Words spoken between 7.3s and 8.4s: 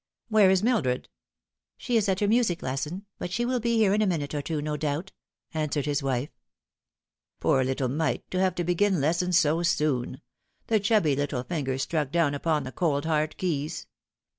Poor little mite, to